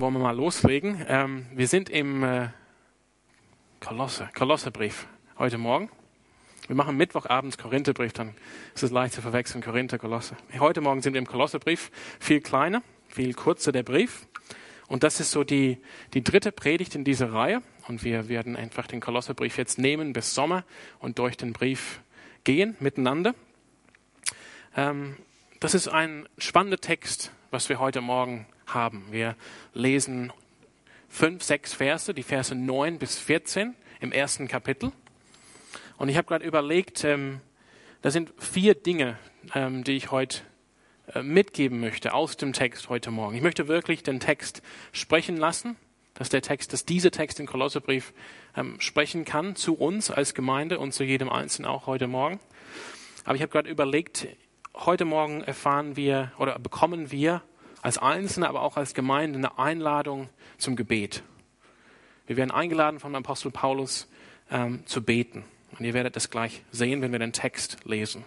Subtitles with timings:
[0.00, 1.04] Wollen wir mal loslegen?
[1.08, 2.50] Ähm, wir sind im äh,
[3.80, 5.08] Kolosse, Kolosserbrief
[5.40, 5.90] heute Morgen.
[6.68, 8.36] Wir machen Mittwochabends Korintherbrief, dann
[8.76, 10.36] ist es leicht zu verwechseln, Korinther, Kolosse.
[10.56, 11.90] Heute Morgen sind wir im Kolosserbrief,
[12.20, 14.28] viel kleiner, viel kurzer der Brief.
[14.86, 15.78] Und das ist so die,
[16.14, 17.60] die dritte Predigt in dieser Reihe.
[17.88, 20.62] Und wir werden einfach den Kolosserbrief jetzt nehmen bis Sommer
[21.00, 22.02] und durch den Brief
[22.44, 23.34] gehen miteinander.
[24.76, 25.16] Ähm,
[25.58, 29.06] das ist ein spannender Text, was wir heute Morgen haben.
[29.10, 29.36] Wir
[29.74, 30.32] lesen
[31.08, 34.92] fünf, sechs Verse, die Verse 9 bis 14 im ersten Kapitel.
[35.96, 37.40] Und ich habe gerade überlegt, ähm,
[38.02, 39.18] da sind vier Dinge,
[39.54, 40.42] ähm, die ich heute
[41.14, 43.34] äh, mitgeben möchte aus dem Text heute Morgen.
[43.34, 44.62] Ich möchte wirklich den Text
[44.92, 45.76] sprechen lassen,
[46.14, 48.12] dass der Text, dass dieser Text im Kolosserbrief
[48.56, 52.38] ähm, sprechen kann zu uns als Gemeinde und zu jedem Einzelnen auch heute Morgen.
[53.24, 54.28] Aber ich habe gerade überlegt,
[54.74, 57.42] heute Morgen erfahren wir oder bekommen wir
[57.82, 60.28] als Einzelne, aber auch als Gemeinde eine Einladung
[60.58, 61.22] zum Gebet.
[62.26, 64.08] Wir werden eingeladen vom Apostel Paulus
[64.50, 65.44] ähm, zu beten.
[65.78, 68.24] Und ihr werdet das gleich sehen, wenn wir den Text lesen.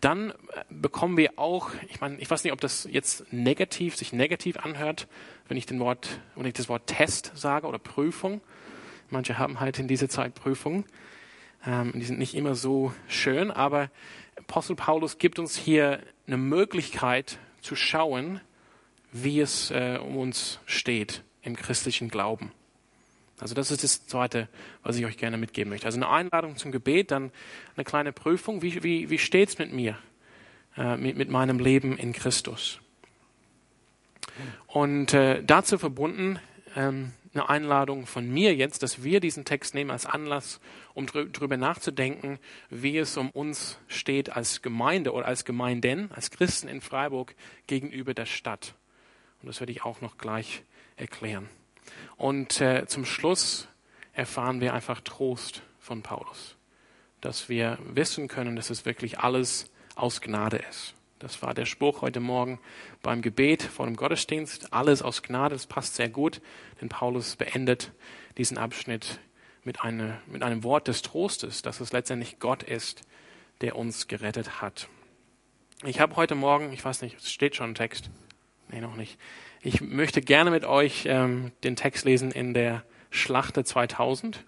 [0.00, 0.34] Dann äh,
[0.70, 5.08] bekommen wir auch, ich meine, ich weiß nicht, ob das jetzt negativ, sich negativ anhört,
[5.48, 8.40] wenn ich den Wort, wenn ich das Wort Test sage oder Prüfung.
[9.10, 10.84] Manche haben halt in dieser Zeit Prüfungen.
[11.66, 13.90] Ähm, die sind nicht immer so schön, aber
[14.36, 18.40] Apostel Paulus gibt uns hier eine Möglichkeit zu schauen,
[19.14, 22.50] wie es äh, um uns steht im christlichen Glauben.
[23.38, 24.48] Also das ist das Zweite,
[24.82, 25.86] was ich euch gerne mitgeben möchte.
[25.86, 27.30] Also eine Einladung zum Gebet, dann
[27.76, 28.60] eine kleine Prüfung.
[28.60, 29.96] Wie, wie, wie steht es mit mir,
[30.76, 32.80] äh, mit, mit meinem Leben in Christus?
[34.66, 36.40] Und äh, dazu verbunden
[36.74, 40.60] ähm, eine Einladung von mir jetzt, dass wir diesen Text nehmen als Anlass,
[40.92, 46.66] um darüber nachzudenken, wie es um uns steht als Gemeinde oder als Gemeinden, als Christen
[46.66, 47.36] in Freiburg
[47.68, 48.74] gegenüber der Stadt.
[49.44, 50.62] Und das werde ich auch noch gleich
[50.96, 51.50] erklären.
[52.16, 53.68] Und äh, zum Schluss
[54.14, 56.56] erfahren wir einfach Trost von Paulus,
[57.20, 60.94] dass wir wissen können, dass es wirklich alles aus Gnade ist.
[61.18, 62.58] Das war der Spruch heute Morgen
[63.02, 64.72] beim Gebet vor dem Gottesdienst.
[64.72, 66.40] Alles aus Gnade, das passt sehr gut,
[66.80, 67.92] denn Paulus beendet
[68.38, 69.20] diesen Abschnitt
[69.62, 73.02] mit, eine, mit einem Wort des Trostes, dass es letztendlich Gott ist,
[73.60, 74.88] der uns gerettet hat.
[75.84, 78.08] Ich habe heute Morgen, ich weiß nicht, es steht schon ein Text,
[78.74, 79.18] nee, noch nicht.
[79.62, 84.42] Ich möchte gerne mit euch ähm, den Text lesen in der Schlachte 2000.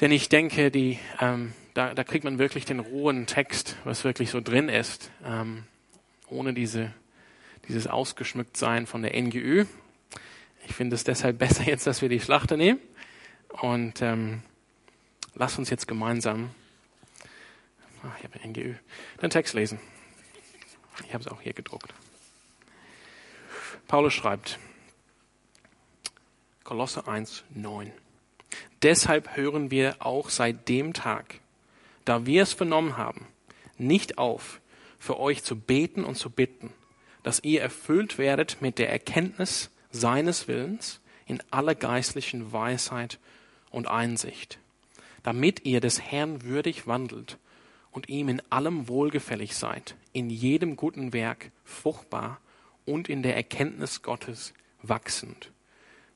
[0.00, 4.30] Denn ich denke, die, ähm, da, da kriegt man wirklich den rohen Text, was wirklich
[4.30, 5.64] so drin ist, ähm,
[6.28, 6.92] ohne diese,
[7.68, 9.64] dieses Ausgeschmücktsein von der NGÜ.
[10.66, 12.80] Ich finde es deshalb besser jetzt, dass wir die Schlachte nehmen.
[13.62, 14.42] Und ähm,
[15.34, 16.50] lass uns jetzt gemeinsam,
[18.02, 18.74] ach, ich habe NGÜ,
[19.22, 19.78] den Text lesen.
[21.06, 21.94] Ich habe es auch hier gedruckt.
[23.88, 24.58] Paulus schreibt,
[26.62, 27.90] Kolosse 1, 9.
[28.82, 31.40] Deshalb hören wir auch seit dem Tag,
[32.04, 33.26] da wir es vernommen haben,
[33.78, 34.60] nicht auf,
[34.98, 36.70] für euch zu beten und zu bitten,
[37.22, 43.18] dass ihr erfüllt werdet mit der Erkenntnis seines Willens in aller geistlichen Weisheit
[43.70, 44.58] und Einsicht,
[45.22, 47.38] damit ihr des Herrn würdig wandelt
[47.90, 52.38] und ihm in allem wohlgefällig seid, in jedem guten Werk fruchtbar
[52.88, 55.52] und in der Erkenntnis Gottes wachsend,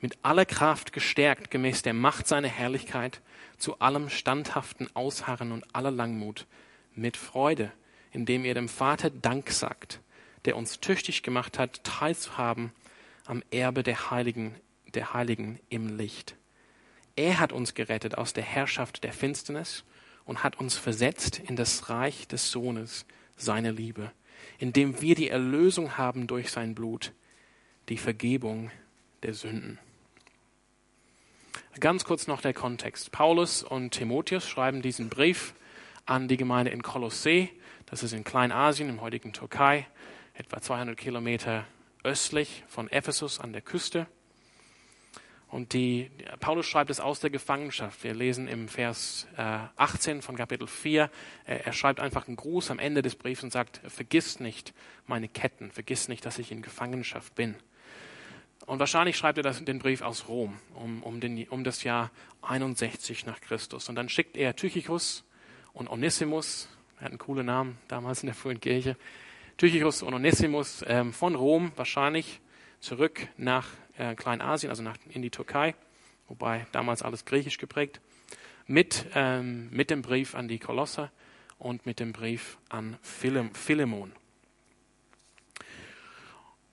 [0.00, 3.20] mit aller Kraft gestärkt gemäß der Macht seiner Herrlichkeit,
[3.58, 6.46] zu allem standhaften Ausharren und aller Langmut
[6.94, 7.70] mit Freude,
[8.10, 10.00] indem ihr dem Vater Dank sagt,
[10.44, 12.72] der uns tüchtig gemacht hat, teilzuhaben
[13.26, 14.56] am Erbe der Heiligen,
[14.94, 16.36] der Heiligen im Licht.
[17.14, 19.84] Er hat uns gerettet aus der Herrschaft der Finsternis
[20.24, 23.04] und hat uns versetzt in das Reich des Sohnes,
[23.36, 24.10] seine Liebe,
[24.58, 27.12] indem wir die Erlösung haben durch sein Blut,
[27.88, 28.70] die Vergebung
[29.22, 29.78] der Sünden.
[31.80, 33.12] Ganz kurz noch der Kontext.
[33.12, 35.54] Paulus und Timotheus schreiben diesen Brief
[36.04, 37.48] an die Gemeinde in Kolossee.
[37.86, 39.86] Das ist in Kleinasien, im heutigen Türkei,
[40.34, 41.66] etwa 200 Kilometer
[42.04, 44.06] östlich von Ephesus an der Küste.
[45.52, 46.10] Und die,
[46.40, 48.04] Paulus schreibt es aus der Gefangenschaft.
[48.04, 51.10] Wir lesen im Vers äh, 18 von Kapitel 4.
[51.44, 54.72] Er, er schreibt einfach einen Gruß am Ende des Briefs und sagt, vergiss nicht
[55.06, 57.54] meine Ketten, vergiss nicht, dass ich in Gefangenschaft bin.
[58.64, 62.10] Und wahrscheinlich schreibt er das, den Brief aus Rom um, um, den, um das Jahr
[62.40, 63.90] 61 nach Christus.
[63.90, 65.22] Und dann schickt er Tychicus
[65.74, 66.66] und Onesimus,
[66.96, 68.96] er hat einen coolen Namen damals in der frühen Kirche,
[69.58, 72.40] Tychicus und Onesimus ähm, von Rom wahrscheinlich
[72.80, 73.68] zurück nach
[74.02, 75.74] äh, Kleinasien, also nach, in die Türkei,
[76.28, 78.00] wobei damals alles griechisch geprägt,
[78.66, 81.10] mit, ähm, mit dem Brief an die Kolosser
[81.58, 84.12] und mit dem Brief an Philemon.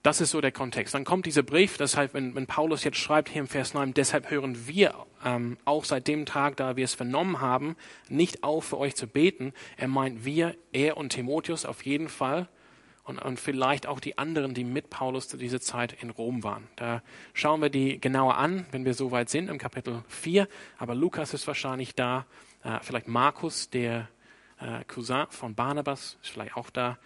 [0.01, 0.93] das ist so der Kontext.
[0.93, 4.31] Dann kommt dieser Brief, deshalb, wenn, wenn Paulus jetzt schreibt hier im Vers 9, deshalb
[4.31, 7.75] hören wir ähm, auch seit dem Tag, da wir es vernommen haben,
[8.07, 9.53] nicht auf für euch zu beten.
[9.75, 12.47] Er meint wir, er und Timotheus auf jeden Fall
[13.09, 16.67] und, und vielleicht auch die anderen, die mit Paulus zu dieser Zeit in Rom waren.
[16.75, 17.01] Da
[17.33, 20.47] schauen wir die genauer an, wenn wir soweit sind, im Kapitel 4.
[20.77, 22.27] Aber Lukas ist wahrscheinlich da,
[22.63, 24.07] äh, vielleicht Markus, der
[24.59, 26.99] äh, Cousin von Barnabas, ist vielleicht auch da.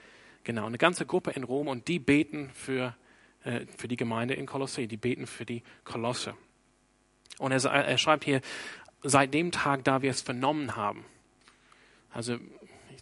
[0.43, 2.97] Genau, eine ganze Gruppe in Rom und die beten für,
[3.45, 6.33] äh, für die Gemeinde in Kolosse, die beten für die Kolosse.
[7.39, 8.41] Und er, er schreibt hier,
[9.03, 11.05] seit dem Tag, da wir es vernommen haben.
[12.13, 12.37] Also,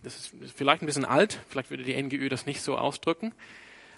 [0.03, 3.33] das ist vielleicht ein bisschen alt, vielleicht würde die NGÜ das nicht so ausdrücken.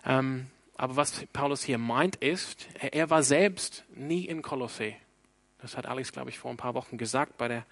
[0.06, 4.94] Ähm, aber was Paulus hier meint ist, er, er war selbst nie in Kolosse.
[5.62, 7.65] Das hat Alex, glaube ich, vor ein paar Wochen gesagt bei der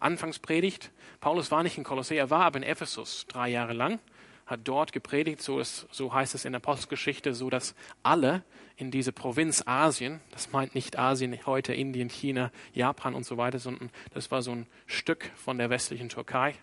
[0.00, 0.90] Anfangspredigt.
[1.20, 3.98] Paulus war nicht in Kolosse, er war aber in Ephesus drei Jahre lang
[4.46, 8.42] hat dort gepredigt, so, ist, so heißt es in der Apostelgeschichte, so dass alle
[8.76, 13.58] in diese Provinz Asien, das meint nicht Asien heute, Indien, China, Japan und so weiter,
[13.58, 16.54] sondern das war so ein Stück von der westlichen Türkei,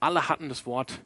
[0.00, 1.00] alle hatten das Wort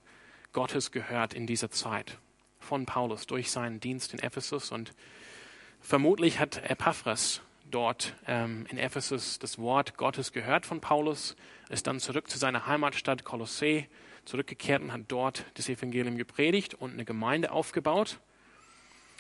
[0.53, 2.19] Gottes gehört in dieser Zeit
[2.59, 4.93] von Paulus durch seinen Dienst in Ephesus und
[5.81, 7.41] vermutlich hat Epaphras
[7.71, 11.37] dort ähm, in Ephesus das Wort Gottes gehört von Paulus,
[11.69, 13.89] ist dann zurück zu seiner Heimatstadt Kolossee
[14.25, 18.19] zurückgekehrt und hat dort das Evangelium gepredigt und eine Gemeinde aufgebaut.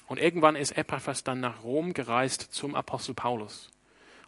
[0.06, 3.70] Und irgendwann ist Epaphras dann nach Rom gereist zum Apostel Paulus.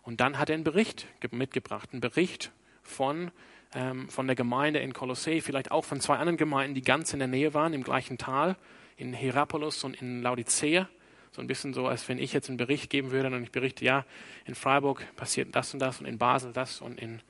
[0.03, 2.53] Und dann hat er einen Bericht mitgebracht, einen Bericht
[2.83, 3.31] von,
[3.75, 7.19] ähm, von der Gemeinde in Kolossee, vielleicht auch von zwei anderen Gemeinden, die ganz in
[7.19, 8.57] der Nähe waren, im gleichen Tal,
[8.97, 10.89] in Hierapolis und in Laodicea.
[11.33, 13.85] So ein bisschen so, als wenn ich jetzt einen Bericht geben würde und ich berichte,
[13.85, 14.05] ja,
[14.45, 17.21] in Freiburg passiert das und das und in Basel das und in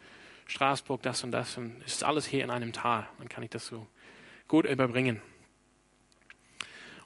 [0.49, 3.07] Straßburg das und das und es ist alles hier in einem Tal.
[3.19, 3.87] Dann kann ich das so
[4.49, 5.23] gut überbringen.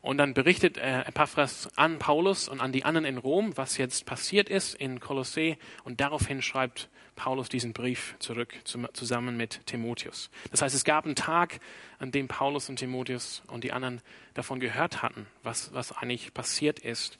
[0.06, 4.06] Und dann berichtet äh, Epaphras an Paulus und an die anderen in Rom, was jetzt
[4.06, 5.58] passiert ist in Kolossee.
[5.82, 10.30] Und daraufhin schreibt Paulus diesen Brief zurück zusammen mit Timotheus.
[10.52, 11.58] Das heißt, es gab einen Tag,
[11.98, 14.00] an dem Paulus und Timotheus und die anderen
[14.34, 17.18] davon gehört hatten, was, was eigentlich passiert ist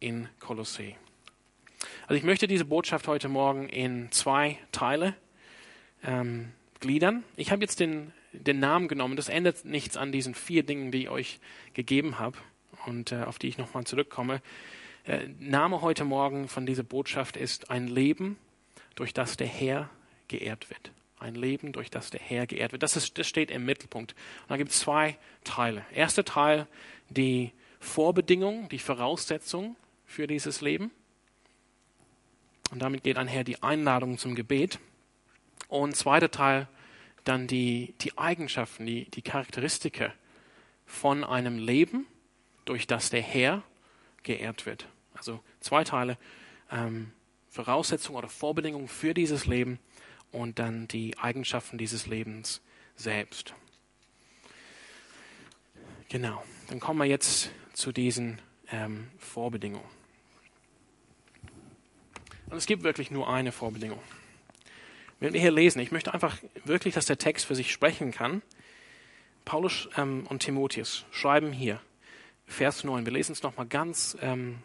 [0.00, 0.96] in Kolossee.
[2.08, 5.14] Also ich möchte diese Botschaft heute Morgen in zwei Teile
[6.02, 6.50] ähm,
[6.80, 7.22] gliedern.
[7.36, 9.16] Ich habe jetzt den, den Namen genommen.
[9.16, 11.40] Das ändert nichts an diesen vier Dingen, die ich euch
[11.72, 12.36] gegeben habe
[12.86, 14.42] und äh, auf die ich nochmal zurückkomme.
[15.04, 18.36] Äh, Name heute Morgen von dieser Botschaft ist ein Leben,
[18.94, 19.90] durch das der Herr
[20.28, 20.92] geehrt wird.
[21.18, 22.82] Ein Leben, durch das der Herr geehrt wird.
[22.82, 24.12] Das, ist, das steht im Mittelpunkt.
[24.42, 25.84] Und da gibt es zwei Teile.
[25.92, 26.66] Erster Teil,
[27.08, 29.76] die Vorbedingung, die Voraussetzung
[30.06, 30.90] für dieses Leben.
[32.70, 34.78] Und damit geht einher die Einladung zum Gebet.
[35.68, 36.68] Und zweiter Teil
[37.24, 40.12] dann die, die Eigenschaften, die, die Charakteristika
[40.86, 42.06] von einem Leben,
[42.64, 43.62] durch das der Herr
[44.22, 44.86] geehrt wird.
[45.14, 46.16] Also zwei Teile,
[46.70, 47.12] ähm,
[47.48, 49.78] Voraussetzungen oder Vorbedingungen für dieses Leben
[50.32, 52.60] und dann die Eigenschaften dieses Lebens
[52.96, 53.54] selbst.
[56.08, 59.88] Genau, dann kommen wir jetzt zu diesen ähm, Vorbedingungen.
[62.50, 64.00] Und es gibt wirklich nur eine Vorbedingung.
[65.20, 68.42] Wenn wir hier lesen, ich möchte einfach wirklich, dass der Text für sich sprechen kann.
[69.44, 71.80] Paulus ähm, und Timotheus schreiben hier,
[72.46, 74.58] Vers 9, wir lesen es nochmal ganz, ähm,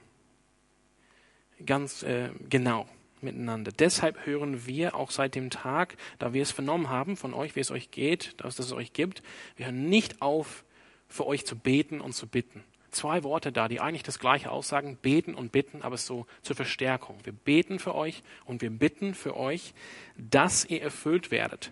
[1.66, 2.88] ganz äh, genau
[3.22, 3.72] miteinander.
[3.72, 7.60] Deshalb hören wir auch seit dem Tag, da wir es vernommen haben von euch, wie
[7.62, 9.22] es euch geht, dass es euch gibt,
[9.56, 10.64] wir hören nicht auf,
[11.08, 14.98] für euch zu beten und zu bitten zwei Worte da, die eigentlich das gleiche aussagen,
[15.02, 17.18] beten und bitten, aber so zur Verstärkung.
[17.24, 19.74] Wir beten für euch und wir bitten für euch,
[20.18, 21.72] dass ihr erfüllt werdet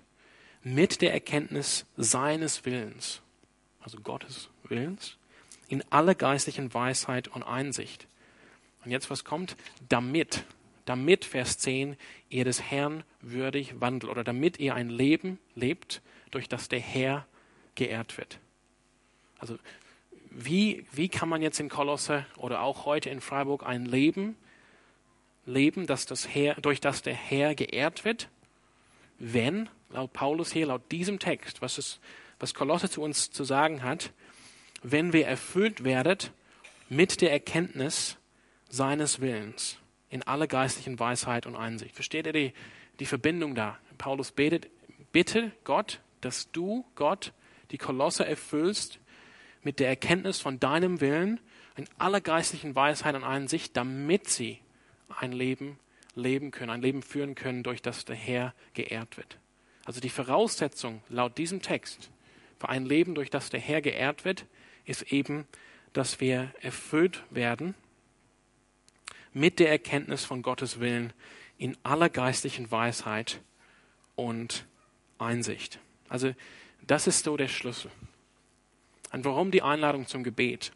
[0.63, 3.21] mit der Erkenntnis seines Willens,
[3.79, 5.17] also Gottes Willens,
[5.69, 8.07] in alle geistlichen Weisheit und Einsicht.
[8.83, 9.55] Und jetzt was kommt?
[9.89, 10.43] Damit,
[10.85, 11.97] damit, Vers 10,
[12.29, 17.25] ihr des Herrn würdig wandelt oder damit ihr ein Leben lebt, durch das der Herr
[17.75, 18.39] geehrt wird.
[19.39, 19.57] Also
[20.39, 24.37] wie, wie kann man jetzt in Kolosse oder auch heute in Freiburg ein Leben
[25.47, 28.29] leben, dass das Herr, durch das der Herr geehrt wird,
[29.17, 31.99] wenn, laut Paulus hier, laut diesem Text, was, es,
[32.39, 34.11] was Kolosse zu uns zu sagen hat,
[34.83, 36.31] wenn wir erfüllt werdet
[36.87, 38.17] mit der Erkenntnis
[38.69, 39.79] seines Willens
[40.11, 41.95] in alle geistlichen Weisheit und Einsicht.
[41.95, 42.53] Versteht ihr die,
[42.99, 43.79] die Verbindung da?
[43.97, 44.67] Paulus betet,
[45.11, 47.33] bitte Gott, dass du, Gott,
[47.71, 48.99] die Kolosse erfüllst
[49.67, 51.41] mit der Erkenntnis von deinem Willen
[51.75, 54.59] in aller geistlichen Weisheit und Einsicht, damit sie
[55.09, 55.77] ein Leben
[56.15, 59.37] leben können, ein Leben führen können, durch das der Herr geehrt wird.
[59.83, 62.11] Also die Voraussetzung laut diesem Text
[62.57, 64.45] für ein Leben, durch das der Herr geehrt wird,
[64.85, 65.45] ist eben,
[65.91, 67.75] dass wir erfüllt werden
[69.33, 71.11] mit der Erkenntnis von Gottes Willen
[71.57, 73.41] in aller geistlichen Weisheit
[74.15, 74.65] und
[75.17, 75.79] Einsicht.
[76.07, 76.33] Also
[76.87, 77.91] das ist so der Schlüssel.
[79.11, 80.71] Und warum die Einladung zum Gebet?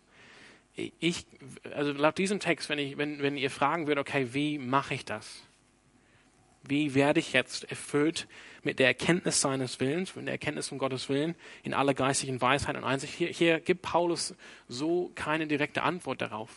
[0.75, 1.25] Ich,
[1.73, 5.05] also laut diesem Text, wenn, ich, wenn, wenn ihr fragen würdet, okay, wie mache ich
[5.05, 5.43] das?
[6.63, 8.27] Wie werde ich jetzt erfüllt
[8.63, 12.77] mit der Erkenntnis seines Willens, mit der Erkenntnis von Gottes Willen in aller geistigen Weisheit
[12.77, 13.13] und Einsicht?
[13.15, 14.35] Hier, hier gibt Paulus
[14.67, 16.51] so keine direkte Antwort darauf.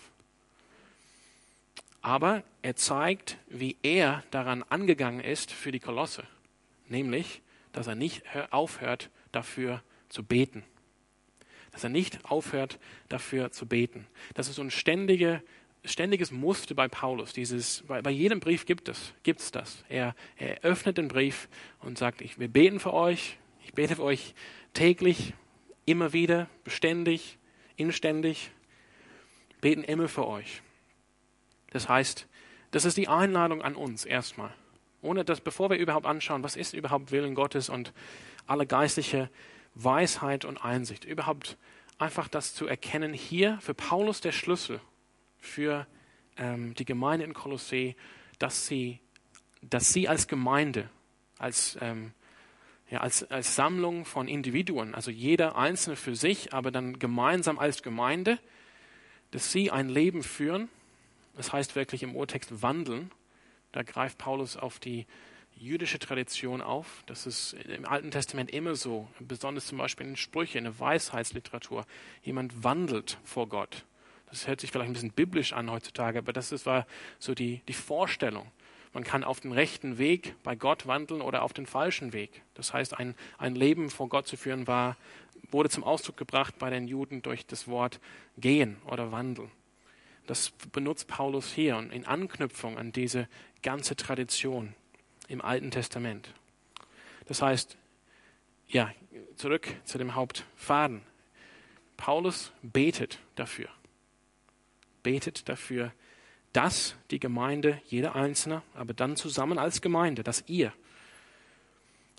[2.02, 6.25] Aber er zeigt, wie er daran angegangen ist für die Kolosse.
[6.88, 7.40] Nämlich,
[7.73, 10.64] dass er nicht aufhört, dafür zu beten.
[11.75, 12.78] Dass er nicht aufhört,
[13.09, 14.07] dafür zu beten.
[14.35, 15.43] Das ist so ein ständige,
[15.85, 17.33] ständiges Muster bei Paulus.
[17.33, 19.85] Dieses, bei, bei jedem Brief gibt es, gibt's das.
[19.88, 21.49] Er, er öffnet den Brief
[21.81, 23.38] und sagt, ich, wir beten für euch.
[23.64, 24.35] Ich bete für euch
[24.73, 25.35] täglich,
[25.85, 27.38] immer wieder, beständig,
[27.76, 28.52] inständig.
[29.61, 30.62] Beten immer für euch.
[31.71, 32.28] Das heißt,
[32.71, 34.54] das ist die Einladung an uns erstmal.
[35.02, 37.93] Ohne dass, bevor wir überhaupt anschauen, was ist überhaupt Willen Gottes und
[38.47, 39.28] alle geistliche
[39.75, 41.57] Weisheit und Einsicht, überhaupt
[41.99, 44.81] einfach das zu erkennen, hier für Paulus der Schlüssel
[45.38, 45.87] für
[46.37, 47.97] ähm, die Gemeinde in Kolossee,
[48.38, 49.00] dass sie,
[49.62, 50.90] dass sie als Gemeinde,
[51.38, 52.12] als, ähm,
[52.90, 57.83] ja, als, als Sammlung von Individuen, also jeder Einzelne für sich, aber dann gemeinsam als
[57.83, 58.38] Gemeinde,
[59.31, 60.69] dass sie ein Leben führen,
[61.37, 63.11] das heißt wirklich im Urtext wandeln.
[63.73, 65.07] Da greift Paulus auf die
[65.56, 67.02] jüdische Tradition auf.
[67.06, 71.87] Das ist im Alten Testament immer so, besonders zum Beispiel in Sprüche, in der Weisheitsliteratur.
[72.23, 73.84] Jemand wandelt vor Gott.
[74.30, 76.87] Das hört sich vielleicht ein bisschen biblisch an heutzutage, aber das war
[77.18, 78.50] so die, die Vorstellung.
[78.92, 82.42] Man kann auf den rechten Weg bei Gott wandeln oder auf den falschen Weg.
[82.54, 84.96] Das heißt, ein, ein Leben vor Gott zu führen war,
[85.50, 88.00] wurde zum Ausdruck gebracht bei den Juden durch das Wort
[88.37, 89.50] gehen oder wandeln.
[90.26, 93.28] Das benutzt Paulus hier und in Anknüpfung an diese
[93.62, 94.75] ganze Tradition
[95.28, 96.33] im Alten Testament.
[97.26, 97.76] Das heißt,
[98.69, 98.93] ja,
[99.37, 101.02] zurück zu dem Hauptfaden.
[101.97, 103.69] Paulus betet dafür.
[105.02, 105.93] Betet dafür,
[106.52, 110.73] dass die Gemeinde, jeder Einzelne, aber dann zusammen als Gemeinde, dass ihr,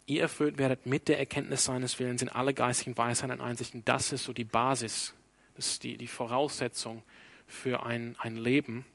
[0.06, 3.84] ihr erfüllt werdet mit der Erkenntnis seines Willens in alle geistigen Weisheiten und Einsichten.
[3.86, 5.14] Das ist so die Basis,
[5.56, 7.02] das ist die, die Voraussetzung
[7.48, 8.86] für ein, ein Leben,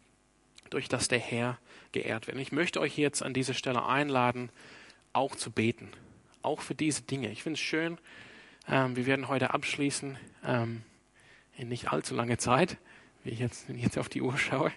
[0.71, 1.59] durch das der Herr
[1.93, 2.37] geehrt wird.
[2.37, 4.51] Und ich möchte euch jetzt an dieser Stelle einladen,
[5.13, 5.89] auch zu beten,
[6.43, 7.31] auch für diese Dinge.
[7.31, 7.99] Ich finde es schön,
[8.69, 10.83] ähm, wir werden heute abschließen ähm,
[11.57, 12.79] in nicht allzu lange Zeit,
[13.25, 14.73] wie ich jetzt, wenn ich jetzt auf die Uhr schaue,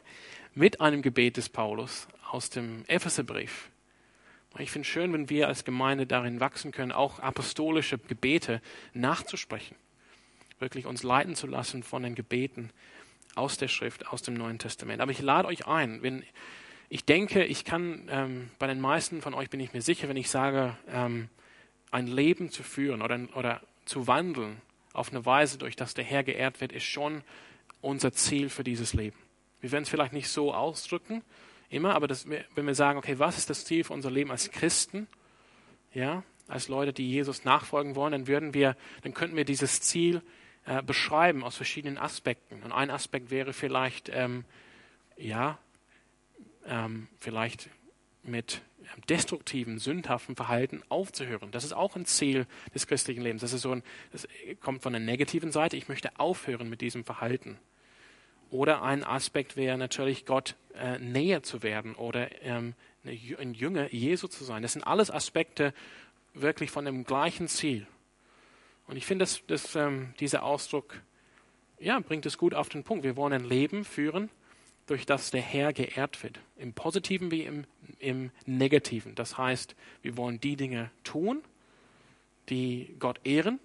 [0.55, 3.69] mit einem Gebet des Paulus aus dem Epheserbrief.
[4.59, 8.61] Ich finde es schön, wenn wir als Gemeinde darin wachsen können, auch apostolische Gebete
[8.93, 9.75] nachzusprechen,
[10.59, 12.69] wirklich uns leiten zu lassen von den Gebeten
[13.35, 15.01] aus der Schrift, aus dem Neuen Testament.
[15.01, 16.23] Aber ich lade euch ein, wenn
[16.89, 20.17] ich denke, ich kann, ähm, bei den meisten von euch bin ich mir sicher, wenn
[20.17, 21.29] ich sage, ähm,
[21.89, 24.61] ein Leben zu führen oder, oder zu wandeln
[24.93, 27.23] auf eine Weise, durch das der Herr geehrt wird, ist schon
[27.81, 29.17] unser Ziel für dieses Leben.
[29.59, 31.23] Wir werden es vielleicht nicht so ausdrücken,
[31.69, 34.51] immer, aber das, wenn wir sagen, okay, was ist das Ziel für unser Leben als
[34.51, 35.07] Christen,
[35.93, 40.21] ja, als Leute, die Jesus nachfolgen wollen, dann würden wir, dann könnten wir dieses Ziel
[40.65, 42.61] äh, beschreiben aus verschiedenen Aspekten.
[42.63, 44.45] Und ein Aspekt wäre vielleicht, ähm,
[45.17, 45.57] ja,
[46.65, 47.69] ähm, vielleicht
[48.23, 48.61] mit
[49.09, 51.51] destruktiven, sündhaften Verhalten aufzuhören.
[51.51, 53.41] Das ist auch ein Ziel des christlichen Lebens.
[53.41, 54.27] Das, ist so ein, das
[54.61, 55.77] kommt von der negativen Seite.
[55.77, 57.57] Ich möchte aufhören mit diesem Verhalten.
[58.49, 64.27] Oder ein Aspekt wäre natürlich, Gott äh, näher zu werden oder ähm, ein Jünger Jesu
[64.27, 64.61] zu sein.
[64.61, 65.73] Das sind alles Aspekte
[66.33, 67.87] wirklich von dem gleichen Ziel.
[68.87, 71.01] Und ich finde, dass, dass ähm, dieser Ausdruck
[71.83, 73.03] ja, bringt es gut auf den Punkt.
[73.03, 74.29] Wir wollen ein Leben führen,
[74.87, 76.39] durch das der Herr geehrt wird.
[76.57, 77.65] Im Positiven wie im,
[77.99, 79.15] im Negativen.
[79.15, 81.41] Das heißt, wir wollen die Dinge tun,
[82.49, 83.59] die Gott ehren,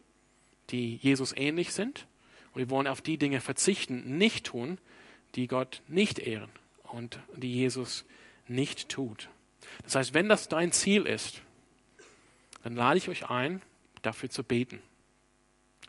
[0.70, 2.06] die Jesus ähnlich sind.
[2.52, 4.78] Und wir wollen auf die Dinge verzichten, nicht tun,
[5.34, 6.50] die Gott nicht ehren
[6.84, 8.04] und die Jesus
[8.46, 9.28] nicht tut.
[9.82, 11.42] Das heißt, wenn das dein Ziel ist,
[12.62, 13.62] dann lade ich euch ein,
[14.02, 14.80] dafür zu beten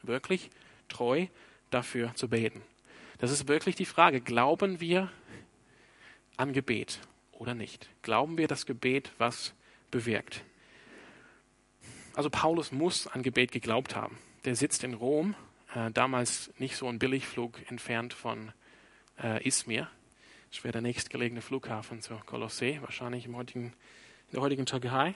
[0.08, 0.50] wirklich
[0.88, 1.28] treu
[1.70, 2.62] dafür zu beten.
[3.20, 5.12] Das ist wirklich die Frage, glauben wir
[6.38, 7.00] an Gebet
[7.34, 7.90] oder nicht?
[8.02, 9.54] Glauben wir das Gebet, was
[9.92, 10.44] bewirkt?
[12.16, 14.18] Also Paulus muss an Gebet geglaubt haben.
[14.46, 15.36] Der sitzt in Rom,
[15.76, 18.52] äh, damals nicht so ein Billigflug entfernt von
[19.22, 19.90] äh, Izmir.
[20.52, 25.14] Das wäre der nächstgelegene Flughafen zur Kolossee, wahrscheinlich im heutigen, in der heutigen Türkei.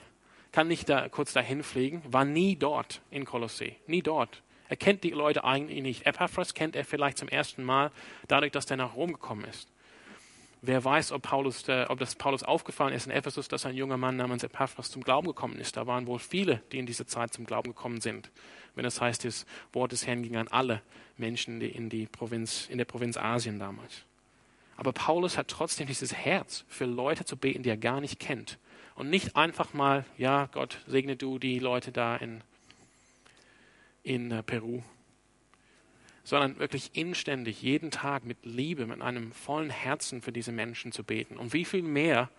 [0.52, 5.04] Kann nicht da kurz dahin fliegen, war nie dort in Kolossee, nie dort Er kennt
[5.04, 6.06] die Leute eigentlich nicht.
[6.06, 7.90] Epaphras kennt er vielleicht zum ersten Mal
[8.28, 9.68] dadurch, dass er nach Rom gekommen ist.
[10.62, 13.98] Wer weiß, ob, Paulus, äh, ob das Paulus aufgefallen ist in Ephesus, dass ein junger
[13.98, 15.76] Mann namens Epaphras zum Glauben gekommen ist.
[15.76, 18.30] Da waren wohl viele, die in dieser Zeit zum Glauben gekommen sind.
[18.74, 19.44] Wenn das heißt, das
[19.74, 20.80] Wort des Herrn ging an alle
[21.18, 24.04] Menschen in, die Provinz, in der Provinz Asien damals.
[24.76, 28.58] Aber Paulus hat trotzdem dieses Herz für Leute zu beten, die er gar nicht kennt.
[28.94, 32.42] Und nicht einfach mal, ja, Gott, segne du die Leute da in,
[34.04, 34.82] in äh, Peru
[36.24, 41.04] sondern wirklich inständig jeden Tag mit Liebe, mit einem vollen Herzen für diese Menschen zu
[41.04, 41.36] beten.
[41.36, 42.30] Und wie viel mehr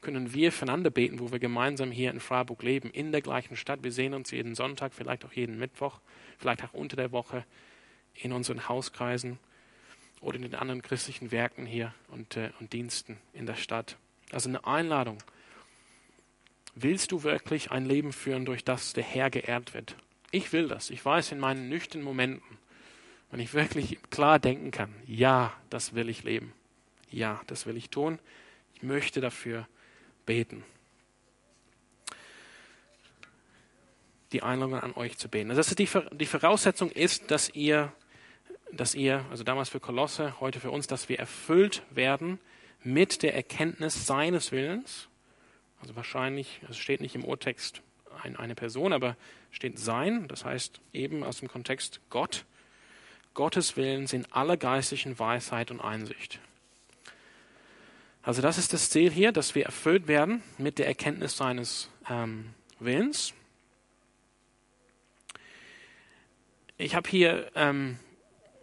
[0.00, 3.84] können wir füreinander beten, wo wir gemeinsam hier in Freiburg leben, in der gleichen Stadt.
[3.84, 6.00] Wir sehen uns jeden Sonntag, vielleicht auch jeden Mittwoch,
[6.38, 7.44] vielleicht auch unter der Woche
[8.14, 9.38] in unseren Hauskreisen
[10.20, 13.96] oder in den anderen christlichen Werken hier und, äh, und Diensten in der Stadt.
[14.30, 15.18] Also eine Einladung.
[16.74, 19.96] Willst du wirklich ein Leben führen, durch das der Herr geehrt wird?
[20.34, 20.90] Ich will das.
[20.90, 22.58] Ich weiß in meinen nüchternen Momenten,
[23.30, 26.52] wenn ich wirklich klar denken kann, ja, das will ich leben.
[27.08, 28.18] Ja, das will ich tun.
[28.74, 29.68] Ich möchte dafür
[30.26, 30.64] beten.
[34.32, 35.50] Die Einladung an euch zu beten.
[35.50, 37.92] Also das ist die, die Voraussetzung ist, dass ihr,
[38.72, 42.40] dass ihr, also damals für Kolosse, heute für uns, dass wir erfüllt werden
[42.82, 45.06] mit der Erkenntnis seines Willens.
[45.80, 47.84] Also wahrscheinlich, es steht nicht im Urtext
[48.22, 49.16] ein, eine Person, aber
[49.50, 52.44] steht sein, das heißt eben aus dem Kontext Gott
[53.34, 56.38] Gottes Willens in aller geistlichen Weisheit und Einsicht.
[58.22, 62.54] Also das ist das Ziel hier, dass wir erfüllt werden mit der Erkenntnis seines ähm,
[62.78, 63.34] Willens.
[66.78, 67.98] Ich habe hier ähm,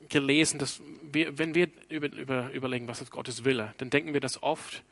[0.10, 4.20] gelesen, dass wir, wenn wir über, über, überlegen, was ist Gottes Wille, dann denken wir
[4.20, 4.84] das oft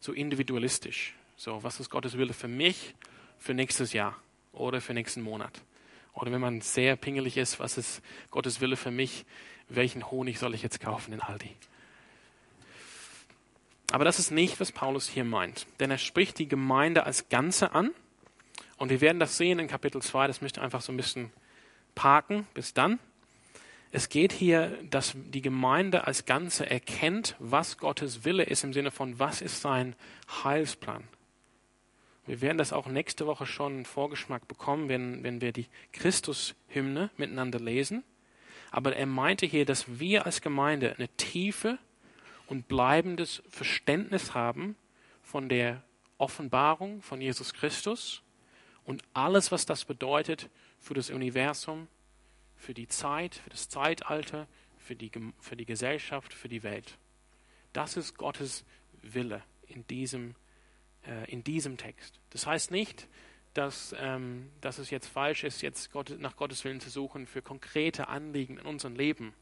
[0.00, 1.14] so individualistisch.
[1.36, 2.94] So, was ist Gottes Wille für mich,
[3.38, 4.16] für nächstes Jahr
[4.52, 5.62] oder für nächsten Monat?
[6.14, 9.26] Oder wenn man sehr pingelig ist, was ist Gottes Wille für mich?
[9.68, 11.54] Welchen Honig soll ich jetzt kaufen in Aldi?
[13.92, 15.66] Aber das ist nicht, was Paulus hier meint.
[15.78, 17.90] Denn er spricht die Gemeinde als Ganze an.
[18.78, 20.26] Und wir werden das sehen in Kapitel 2.
[20.26, 21.30] Das möchte ich einfach so ein bisschen
[21.94, 22.98] parken bis dann.
[23.92, 28.90] Es geht hier, dass die Gemeinde als Ganze erkennt, was Gottes Wille ist im Sinne
[28.90, 29.94] von, was ist sein
[30.44, 31.04] Heilsplan.
[32.26, 37.10] Wir werden das auch nächste Woche schon einen Vorgeschmack bekommen, wenn, wenn wir die Christus-Hymne
[37.16, 38.02] miteinander lesen.
[38.72, 41.78] Aber er meinte hier, dass wir als Gemeinde eine tiefe
[42.48, 44.76] und bleibendes Verständnis haben
[45.22, 45.82] von der
[46.18, 48.22] Offenbarung von Jesus Christus
[48.84, 50.48] und alles, was das bedeutet
[50.80, 51.88] für das Universum,
[52.56, 55.10] für die Zeit, für das Zeitalter, für die,
[55.40, 56.98] für die Gesellschaft, für die Welt.
[57.72, 58.64] Das ist Gottes
[59.02, 60.34] Wille in diesem
[61.06, 62.20] äh, in diesem Text.
[62.30, 63.08] Das heißt nicht,
[63.54, 67.42] dass, ähm, dass es jetzt falsch ist, jetzt Gott, nach Gottes Willen zu suchen für
[67.42, 69.34] konkrete Anliegen in unserem Leben.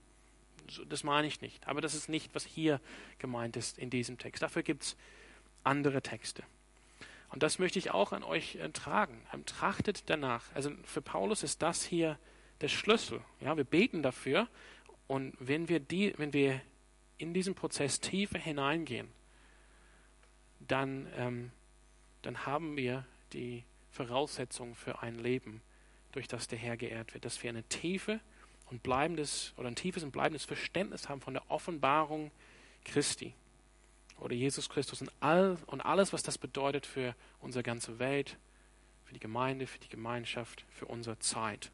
[0.89, 1.67] Das meine ich nicht.
[1.67, 2.81] Aber das ist nicht, was hier
[3.19, 4.43] gemeint ist in diesem Text.
[4.43, 4.97] Dafür gibt es
[5.63, 6.45] andere Texte.
[7.31, 9.21] Und das möchte ich auch an euch äh, tragen.
[9.33, 10.45] Ähm, trachtet danach.
[10.55, 12.19] Also für Paulus ist das hier
[12.61, 13.21] der Schlüssel.
[13.41, 14.49] Ja, wir beten dafür.
[15.09, 16.61] Und wenn wir, die, wenn wir
[17.19, 19.09] in diesen Prozess tiefer hineingehen,
[20.69, 21.51] dann, ähm,
[22.23, 25.63] dann haben wir die Voraussetzung für ein Leben,
[26.13, 28.21] durch das der Herr geehrt wird, dass wir eine tiefe
[28.71, 32.31] und bleibendes oder ein tiefes und bleibendes Verständnis haben von der Offenbarung
[32.85, 33.35] Christi
[34.19, 38.37] oder Jesus Christus und, all, und alles, was das bedeutet für unsere ganze Welt,
[39.05, 41.71] für die Gemeinde, für die Gemeinschaft, für unsere Zeit.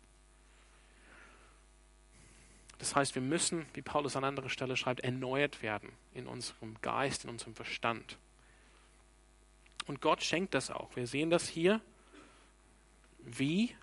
[2.79, 7.24] Das heißt, wir müssen, wie Paulus an anderer Stelle schreibt, erneuert werden in unserem Geist,
[7.24, 8.16] in unserem Verstand.
[9.86, 10.94] Und Gott schenkt das auch.
[10.94, 11.80] Wir sehen das hier,
[13.18, 13.74] wie,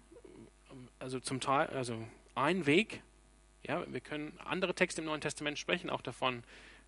[0.99, 3.01] also zum Teil, also ein Weg.
[3.63, 6.43] Ja, wir können andere Texte im Neuen Testament sprechen auch davon,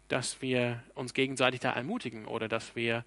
[0.08, 3.06] dass wir uns gegenseitig da ermutigen oder dass wir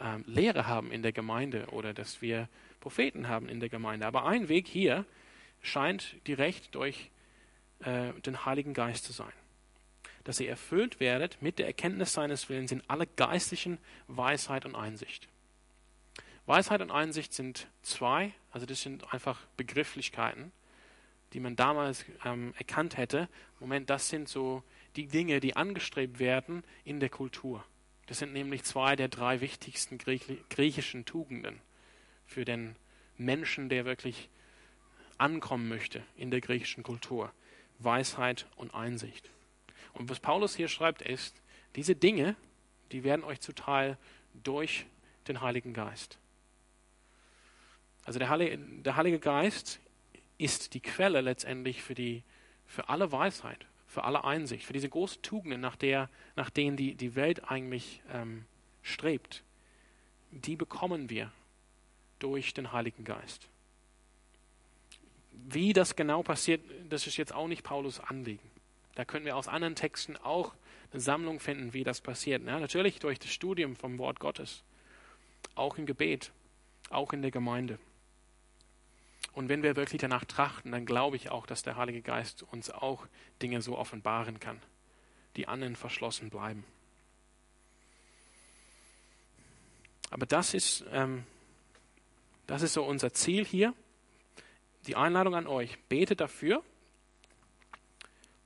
[0.00, 2.48] ähm, Lehre haben in der Gemeinde oder dass wir
[2.80, 4.06] Propheten haben in der Gemeinde.
[4.06, 5.04] Aber ein Weg hier
[5.60, 7.10] scheint direkt durch
[7.80, 9.32] äh, den Heiligen Geist zu sein.
[10.24, 15.28] Dass ihr erfüllt werdet mit der Erkenntnis seines Willens in aller geistlichen Weisheit und Einsicht.
[16.46, 20.52] Weisheit und Einsicht sind zwei, also das sind einfach Begrifflichkeiten,
[21.32, 23.28] die man damals ähm, erkannt hätte.
[23.60, 24.62] Moment, das sind so
[24.96, 27.64] die Dinge, die angestrebt werden in der Kultur.
[28.06, 31.60] Das sind nämlich zwei der drei wichtigsten griechischen Tugenden
[32.26, 32.74] für den
[33.16, 34.28] Menschen, der wirklich
[35.18, 37.32] ankommen möchte in der griechischen Kultur.
[37.78, 39.30] Weisheit und Einsicht.
[39.92, 41.40] Und was Paulus hier schreibt, ist,
[41.76, 42.36] diese Dinge,
[42.92, 43.96] die werden euch zuteil
[44.34, 44.86] durch
[45.28, 46.18] den Heiligen Geist.
[48.04, 49.80] Also der Heilige, der Heilige Geist
[50.38, 52.22] ist die Quelle letztendlich für, die,
[52.66, 56.94] für alle Weisheit, für alle Einsicht, für diese großen Tugenden, nach, der, nach denen die,
[56.94, 58.46] die Welt eigentlich ähm,
[58.82, 59.42] strebt.
[60.30, 61.30] Die bekommen wir
[62.18, 63.48] durch den Heiligen Geist.
[65.32, 68.49] Wie das genau passiert, das ist jetzt auch nicht Paulus Anliegen.
[68.94, 70.54] Da können wir aus anderen Texten auch
[70.92, 72.44] eine Sammlung finden, wie das passiert.
[72.44, 74.64] Ja, natürlich durch das Studium vom Wort Gottes,
[75.54, 76.32] auch im Gebet,
[76.90, 77.78] auch in der Gemeinde.
[79.32, 82.70] Und wenn wir wirklich danach trachten, dann glaube ich auch, dass der Heilige Geist uns
[82.70, 83.06] auch
[83.40, 84.60] Dinge so offenbaren kann,
[85.36, 86.64] die anderen verschlossen bleiben.
[90.10, 91.24] Aber das ist, ähm,
[92.48, 93.72] das ist so unser Ziel hier.
[94.86, 95.78] Die Einladung an euch.
[95.88, 96.64] Betet dafür,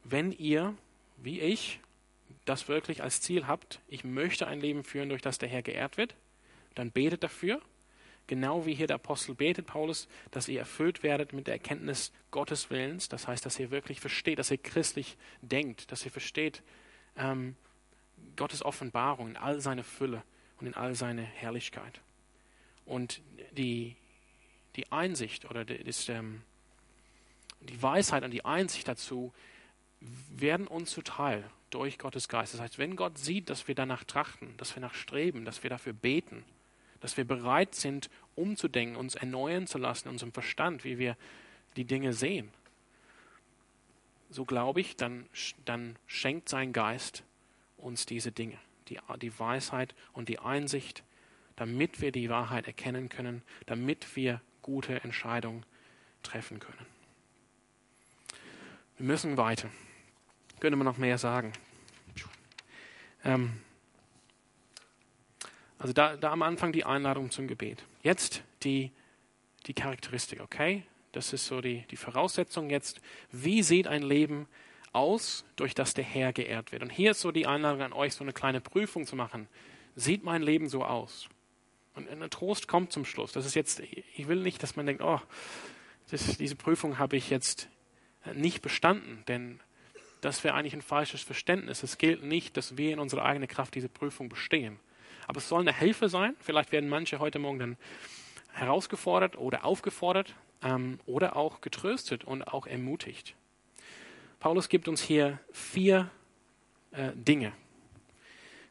[0.04, 0.74] wenn ihr,
[1.16, 1.80] wie ich,
[2.44, 5.96] das wirklich als Ziel habt, ich möchte ein Leben führen, durch das der Herr geehrt
[5.96, 6.14] wird,
[6.74, 7.60] dann betet dafür
[8.26, 12.70] genau wie hier der Apostel betet, Paulus, dass ihr erfüllt werdet mit der Erkenntnis Gottes
[12.70, 13.08] Willens.
[13.08, 16.62] Das heißt, dass ihr wirklich versteht, dass ihr christlich denkt, dass ihr versteht
[17.16, 17.56] ähm,
[18.36, 20.22] Gottes Offenbarung in all seiner Fülle
[20.60, 22.00] und in all seiner Herrlichkeit.
[22.86, 23.96] Und die,
[24.76, 25.74] die Einsicht oder die,
[26.08, 26.42] ähm,
[27.60, 29.32] die Weisheit und die Einsicht dazu
[30.30, 32.54] werden uns zuteil durch Gottes Geist.
[32.54, 35.70] Das heißt, wenn Gott sieht, dass wir danach trachten, dass wir nach streben, dass wir
[35.70, 36.44] dafür beten,
[37.00, 41.16] dass wir bereit sind, umzudenken, uns erneuern zu lassen, unserem Verstand, wie wir
[41.76, 42.50] die Dinge sehen.
[44.30, 45.26] So glaube ich, dann,
[45.64, 47.24] dann schenkt sein Geist
[47.76, 51.02] uns diese Dinge, die, die Weisheit und die Einsicht,
[51.56, 55.64] damit wir die Wahrheit erkennen können, damit wir gute Entscheidungen
[56.22, 56.86] treffen können.
[58.96, 59.70] Wir müssen weiter.
[60.60, 61.52] Könnte man noch mehr sagen.
[63.24, 63.52] Ähm,
[65.78, 67.84] also da, da am Anfang die Einladung zum Gebet.
[68.02, 68.90] Jetzt die,
[69.66, 70.84] die Charakteristik, okay?
[71.12, 73.00] Das ist so die, die Voraussetzung jetzt.
[73.30, 74.48] Wie sieht ein Leben
[74.92, 76.82] aus, durch das der Herr geehrt wird?
[76.82, 79.48] Und hier ist so die Einladung an euch, so eine kleine Prüfung zu machen.
[79.94, 81.28] Sieht mein Leben so aus?
[81.94, 83.32] Und ein Trost kommt zum Schluss.
[83.32, 85.20] Das ist jetzt, ich will nicht, dass man denkt, oh,
[86.10, 87.68] das, diese Prüfung habe ich jetzt
[88.34, 89.60] nicht bestanden, denn
[90.24, 91.82] das wäre eigentlich ein falsches Verständnis.
[91.82, 94.78] Es gilt nicht, dass wir in unserer eigenen Kraft diese Prüfung bestehen.
[95.26, 96.34] Aber es soll eine Hilfe sein.
[96.40, 97.76] Vielleicht werden manche heute Morgen dann
[98.52, 103.34] herausgefordert oder aufgefordert ähm, oder auch getröstet und auch ermutigt.
[104.40, 106.10] Paulus gibt uns hier vier
[106.92, 107.52] äh, Dinge.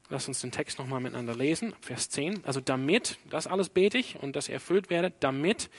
[0.10, 1.76] Lass uns den Text nochmal miteinander lesen.
[1.82, 2.46] Vers 10.
[2.46, 5.70] Also damit, das alles bete ich und ihr erfüllt werdet, damit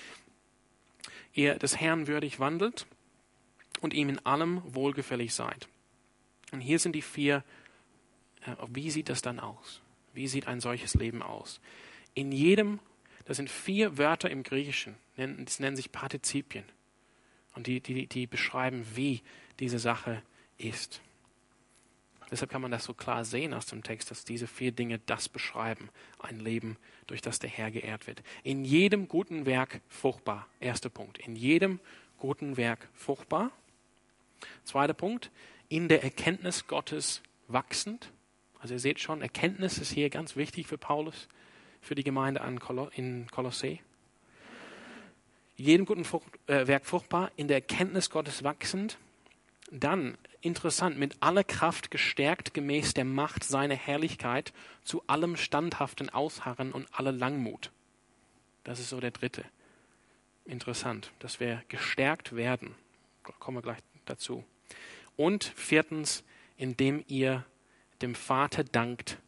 [1.32, 2.86] ihr des Herrn würdig wandelt
[3.84, 5.68] und ihm in allem wohlgefällig seid.
[6.52, 7.44] Und hier sind die vier,
[8.46, 9.82] äh, wie sieht das dann aus?
[10.14, 11.60] Wie sieht ein solches Leben aus?
[12.14, 12.80] In jedem,
[13.26, 16.64] das sind vier Wörter im Griechischen, das nennen sich Partizipien.
[17.54, 19.20] Und die, die, die beschreiben, wie
[19.60, 20.22] diese Sache
[20.56, 21.02] ist.
[22.30, 25.28] Deshalb kann man das so klar sehen aus dem Text, dass diese vier Dinge das
[25.28, 25.90] beschreiben.
[26.18, 28.22] Ein Leben, durch das der Herr geehrt wird.
[28.44, 30.48] In jedem guten Werk fruchtbar.
[30.58, 31.18] Erster Punkt.
[31.18, 31.80] In jedem
[32.18, 33.52] guten Werk fruchtbar.
[34.64, 35.30] Zweiter Punkt.
[35.68, 38.10] In der Erkenntnis Gottes wachsend.
[38.60, 41.28] Also ihr seht schon, Erkenntnis ist hier ganz wichtig für Paulus,
[41.80, 42.40] für die Gemeinde
[42.94, 43.80] in Kolossee.
[45.56, 48.98] Jedem guten Frucht, äh, Werk fruchtbar, in der Erkenntnis Gottes wachsend.
[49.70, 54.52] Dann, interessant, mit aller Kraft gestärkt gemäß der Macht seiner Herrlichkeit
[54.82, 57.70] zu allem standhaften Ausharren und aller Langmut.
[58.64, 59.44] Das ist so der dritte.
[60.44, 62.74] Interessant, dass wir gestärkt werden.
[63.22, 64.44] Kommen wir gleich dazu.
[65.16, 66.24] Und viertens,
[66.56, 67.44] indem ihr
[68.02, 69.18] dem Vater dankt,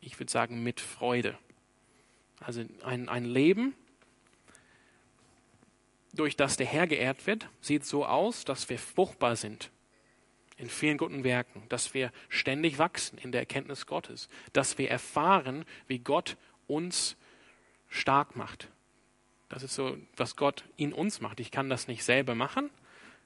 [0.00, 1.38] ich würde sagen, mit Freude.
[2.40, 3.74] Also ein, ein Leben,
[6.12, 9.70] durch das der Herr geehrt wird, sieht so aus, dass wir fruchtbar sind
[10.56, 15.64] in vielen guten Werken, dass wir ständig wachsen in der Erkenntnis Gottes, dass wir erfahren,
[15.88, 17.16] wie Gott uns
[17.88, 18.68] stark macht.
[19.48, 21.40] Das ist so, was Gott in uns macht.
[21.40, 22.70] Ich kann das nicht selber machen.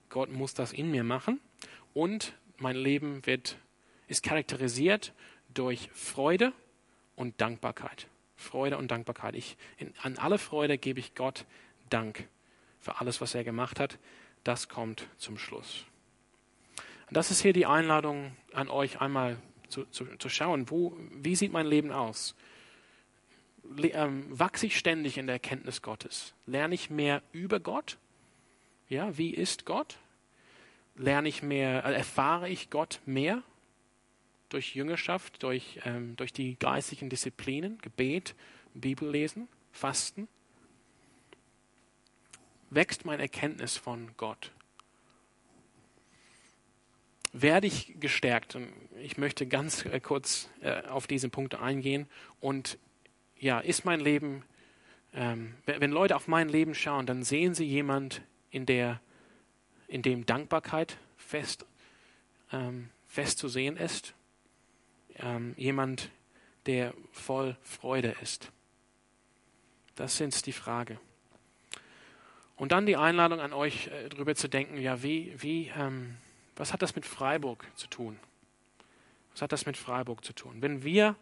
[0.08, 1.40] Gott muss das in mir machen.
[1.94, 3.56] Und mein Leben wird
[4.08, 5.12] ist charakterisiert
[5.52, 6.52] durch Freude
[7.14, 8.06] und Dankbarkeit.
[8.36, 9.34] Freude und Dankbarkeit.
[9.34, 11.44] Ich, in, an alle Freude gebe ich Gott
[11.90, 12.26] Dank
[12.80, 13.98] für alles, was er gemacht hat.
[14.44, 15.84] Das kommt zum Schluss.
[17.08, 21.36] Und das ist hier die Einladung an euch, einmal zu, zu, zu schauen, wo, wie
[21.36, 22.34] sieht mein Leben aus?
[23.76, 26.34] Le, ähm, wachse ich ständig in der Erkenntnis Gottes?
[26.46, 27.98] Lerne ich mehr über Gott?
[28.88, 29.98] Ja, wie ist Gott?
[30.96, 33.42] Lerne ich mehr, äh, erfahre ich Gott mehr?
[34.48, 38.34] durch Jüngerschaft, durch, ähm, durch die geistlichen Disziplinen, Gebet,
[38.74, 40.28] Bibellesen, Fasten?
[42.70, 44.52] wächst meine Erkenntnis von Gott?
[47.32, 48.56] Werde ich gestärkt?
[48.56, 48.68] Und
[49.00, 52.06] ich möchte ganz äh, kurz äh, auf diese Punkte eingehen.
[52.40, 52.78] Und
[53.38, 54.42] ja, ist mein Leben,
[55.14, 59.00] ähm, wenn Leute auf mein Leben schauen, dann sehen sie jemand, in, der,
[59.86, 61.66] in dem Dankbarkeit fest,
[62.52, 64.14] ähm, fest zu sehen ist.
[65.16, 66.10] Ähm, jemand,
[66.66, 68.50] der voll Freude ist.
[69.96, 71.00] Das ist die Frage.
[72.56, 76.16] Und dann die Einladung an euch, äh, darüber zu denken, ja, wie, wie, ähm,
[76.56, 78.18] was hat das mit Freiburg zu tun?
[79.32, 80.56] Was hat das mit Freiburg zu tun?
[80.60, 81.14] Wenn wir,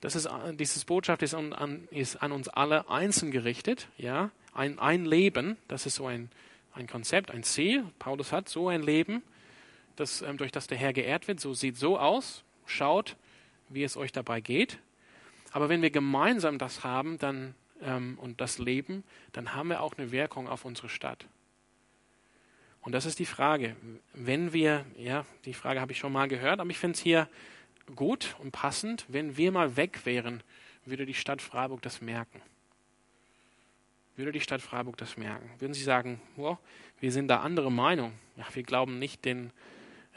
[0.00, 4.78] das ist, äh, dieses Botschaft ist an, ist an uns alle einzeln gerichtet, ja, ein,
[4.78, 6.30] ein Leben, das ist so ein,
[6.72, 7.84] ein Konzept, ein Ziel.
[7.98, 9.22] Paulus hat so ein Leben,
[9.96, 12.44] das, ähm, durch das der Herr geehrt wird, so sieht so aus.
[12.66, 13.16] Schaut,
[13.68, 14.78] wie es euch dabei geht.
[15.52, 19.94] Aber wenn wir gemeinsam das haben, dann ähm, und das Leben, dann haben wir auch
[19.96, 21.26] eine Wirkung auf unsere Stadt.
[22.80, 23.76] Und das ist die Frage.
[24.14, 27.28] Wenn wir, ja, die Frage habe ich schon mal gehört, aber ich finde es hier
[27.96, 30.42] gut und passend, wenn wir mal weg wären,
[30.84, 32.40] würde die Stadt Freiburg das merken.
[34.18, 35.48] Würde die Stadt Freiburg das merken?
[35.60, 36.58] Würden sie sagen, wow,
[36.98, 38.12] wir sind da andere Meinung.
[38.36, 39.52] Ja, wir glauben nicht den,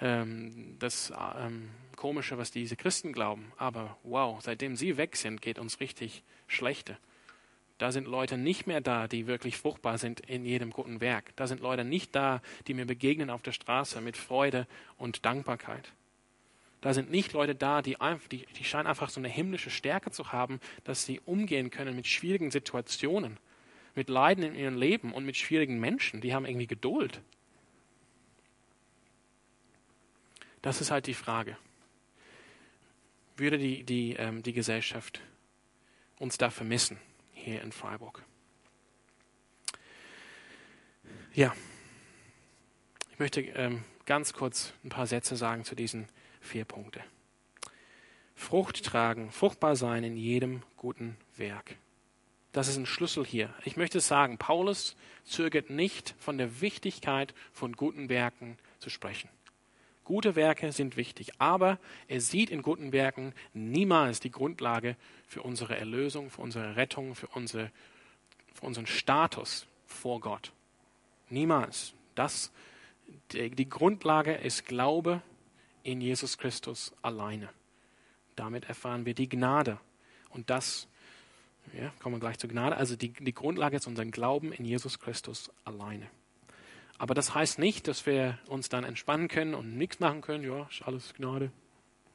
[0.02, 3.52] ähm, das ähm, Komische, was diese Christen glauben.
[3.58, 6.98] Aber wow, seitdem sie weg sind, geht uns richtig schlechte.
[7.78, 11.36] Da sind Leute nicht mehr da, die wirklich fruchtbar sind in jedem guten Werk.
[11.36, 14.66] Da sind Leute nicht da, die mir begegnen auf der Straße mit Freude
[14.98, 15.94] und Dankbarkeit.
[16.82, 17.98] Da sind nicht Leute da, die,
[18.32, 22.08] die, die scheinen einfach so eine himmlische Stärke zu haben, dass sie umgehen können mit
[22.08, 23.38] schwierigen Situationen,
[23.96, 26.22] mit Leiden in ihrem Leben und mit schwierigen Menschen.
[26.22, 27.22] Die haben irgendwie Geduld.
[30.62, 31.58] Das ist halt die Frage.
[33.38, 35.22] Würde die, die, ähm, die Gesellschaft
[36.20, 37.00] uns da vermissen?
[37.42, 38.24] hier in Freiburg.
[41.34, 41.56] Ja,
[43.10, 46.08] ich möchte ähm, ganz kurz ein paar Sätze sagen zu diesen
[46.40, 47.04] vier Punkten.
[48.36, 51.76] Frucht tragen, fruchtbar sein in jedem guten Werk.
[52.52, 53.54] Das ist ein Schlüssel hier.
[53.64, 59.30] Ich möchte sagen, Paulus zögert nicht von der Wichtigkeit von guten Werken zu sprechen.
[60.04, 65.78] Gute Werke sind wichtig, aber er sieht in guten Werken niemals die Grundlage für unsere
[65.78, 67.72] Erlösung, für unsere Rettung, für, unsere,
[68.54, 70.52] für unseren Status vor Gott.
[71.30, 71.94] Niemals.
[72.16, 72.52] Das,
[73.32, 75.22] die, Grundlage ist Glaube
[75.84, 77.50] in Jesus Christus alleine.
[78.36, 79.80] Damit erfahren wir die Gnade.
[80.30, 80.88] Und das,
[81.78, 85.00] ja, kommen wir gleich zur Gnade, also die, die Grundlage ist unser Glauben in Jesus
[85.00, 86.08] Christus alleine.
[87.02, 90.44] Aber das heißt nicht, dass wir uns dann entspannen können und nichts machen können.
[90.44, 91.52] Ja, ist alles Gnade.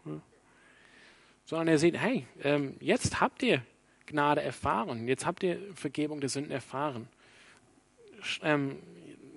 [0.04, 0.20] Ja.
[1.44, 3.62] Sondern er sieht, hey, ähm, jetzt habt ihr
[4.06, 5.09] Gnade erfahren.
[5.09, 7.09] Jetzt habt ihr Vergebung der Sünden erfahren.
[8.42, 8.78] Ähm,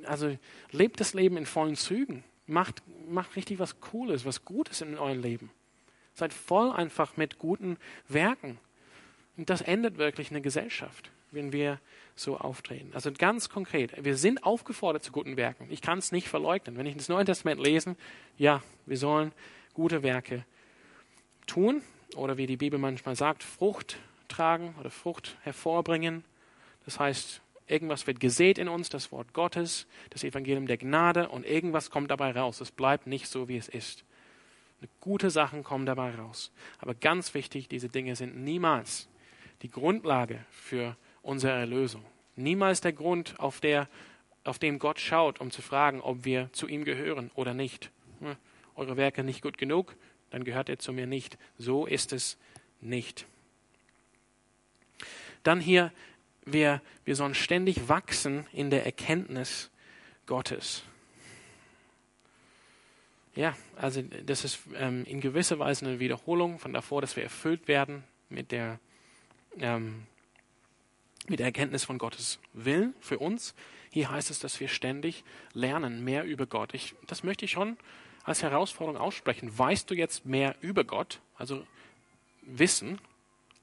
[0.05, 0.37] also
[0.71, 2.23] lebt das Leben in vollen Zügen.
[2.45, 5.49] Macht, macht richtig was Cooles, was Gutes in eurem Leben.
[6.13, 8.59] Seid voll einfach mit guten Werken.
[9.39, 11.79] Und das endet wirklich eine Gesellschaft wenn wir
[12.15, 12.91] so auftreten.
[12.93, 15.67] Also ganz konkret, wir sind aufgefordert zu guten Werken.
[15.69, 16.77] Ich kann es nicht verleugnen.
[16.77, 17.95] Wenn ich das Neue Testament lese,
[18.37, 19.31] ja, wir sollen
[19.73, 20.45] gute Werke
[21.47, 21.81] tun
[22.15, 23.97] oder wie die Bibel manchmal sagt, Frucht
[24.27, 26.23] tragen oder Frucht hervorbringen.
[26.85, 31.45] Das heißt, irgendwas wird gesät in uns, das Wort Gottes, das Evangelium der Gnade und
[31.45, 32.59] irgendwas kommt dabei raus.
[32.61, 34.03] Es bleibt nicht so, wie es ist.
[35.01, 36.51] Gute Sachen kommen dabei raus.
[36.79, 39.09] Aber ganz wichtig, diese Dinge sind niemals
[39.61, 42.05] die Grundlage für unsere Erlösung.
[42.35, 43.89] Niemals der Grund, auf, der,
[44.43, 47.91] auf dem Gott schaut, um zu fragen, ob wir zu ihm gehören oder nicht.
[48.19, 48.35] Hm,
[48.75, 49.95] eure Werke nicht gut genug,
[50.29, 51.37] dann gehört er zu mir nicht.
[51.57, 52.37] So ist es
[52.81, 53.25] nicht.
[55.43, 55.91] Dann hier,
[56.45, 59.69] wir, wir sollen ständig wachsen in der Erkenntnis
[60.25, 60.83] Gottes.
[63.35, 67.67] Ja, also das ist ähm, in gewisser Weise eine Wiederholung von davor, dass wir erfüllt
[67.67, 68.79] werden mit der
[69.57, 70.05] ähm,
[71.27, 73.53] mit Erkenntnis von Gottes Willen für uns.
[73.91, 76.73] Hier heißt es, dass wir ständig lernen, mehr über Gott.
[76.73, 77.77] Ich, das möchte ich schon
[78.23, 79.57] als Herausforderung aussprechen.
[79.57, 81.65] Weißt du jetzt mehr über Gott, also
[82.41, 82.99] Wissen,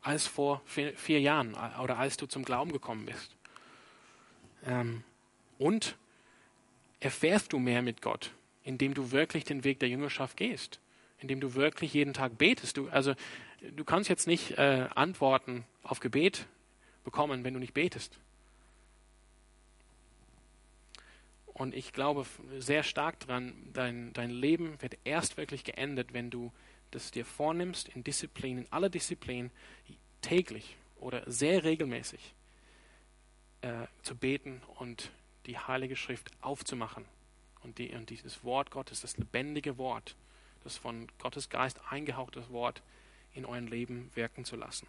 [0.02, 3.34] als vor vier, vier Jahren oder als du zum Glauben gekommen bist?
[4.64, 5.02] Ähm,
[5.58, 5.96] und
[7.00, 8.30] erfährst du mehr mit Gott,
[8.64, 10.80] indem du wirklich den Weg der Jüngerschaft gehst,
[11.18, 12.76] indem du wirklich jeden Tag betest.
[12.76, 13.14] Du, also
[13.72, 16.46] du kannst jetzt nicht äh, Antworten auf Gebet
[17.04, 18.18] bekommen, wenn du nicht betest.
[21.46, 22.26] Und ich glaube
[22.58, 26.52] sehr stark daran, dein, dein Leben wird erst wirklich geendet, wenn du
[26.90, 29.50] das dir vornimmst, in Disziplinen, in aller Disziplinen,
[30.20, 32.34] täglich oder sehr regelmäßig
[33.62, 35.10] äh, zu beten und
[35.46, 37.04] die Heilige Schrift aufzumachen
[37.62, 40.16] und, die, und dieses Wort Gottes, das lebendige Wort,
[40.64, 42.82] das von Gottes Geist eingehauchte Wort
[43.36, 44.86] in eurem Leben wirken zu lassen.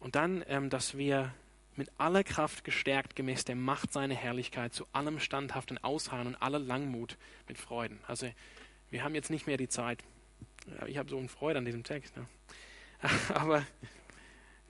[0.00, 1.32] Und dann, ähm, dass wir
[1.76, 6.58] mit aller Kraft gestärkt gemäß der Macht seiner Herrlichkeit zu allem standhaften Ausharren und aller
[6.58, 8.00] Langmut mit Freuden.
[8.06, 8.28] Also
[8.90, 10.02] wir haben jetzt nicht mehr die Zeit.
[10.86, 12.16] Ich habe so eine Freude an diesem Text.
[12.16, 12.26] Ne?
[13.34, 13.64] Aber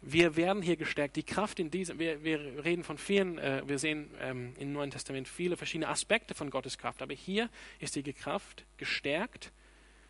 [0.02, 1.16] wir werden hier gestärkt.
[1.16, 4.90] Die Kraft in diesem, wir, wir reden von vielen, äh, wir sehen ähm, im Neuen
[4.90, 7.02] Testament viele verschiedene Aspekte von Gottes Kraft.
[7.02, 7.48] Aber hier
[7.80, 9.50] ist die Kraft gestärkt,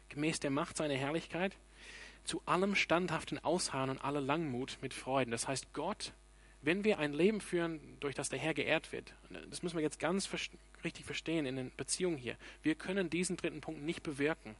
[0.08, 1.56] gemäß der Macht seiner Herrlichkeit,
[2.24, 5.30] zu allem standhaften Ausharren und aller Langmut mit Freuden.
[5.30, 6.12] Das heißt, Gott,
[6.60, 9.14] wenn wir ein Leben führen, durch das der Herr geehrt wird,
[9.48, 10.28] das müssen wir jetzt ganz
[10.84, 12.36] richtig verstehen in den Beziehungen hier.
[12.62, 14.56] Wir können diesen dritten Punkt nicht bewirken.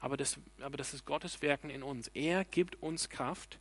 [0.00, 2.08] Aber das, aber das ist Gottes Wirken in uns.
[2.08, 3.58] Er gibt uns Kraft,